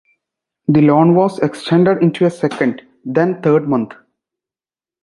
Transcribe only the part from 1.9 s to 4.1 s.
into a second, then third month.